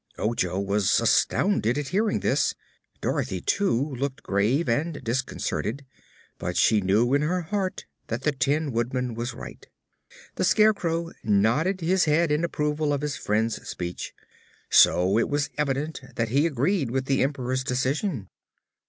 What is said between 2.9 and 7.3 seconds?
Dorothy, too, looked grave and disconcerted, but she knew in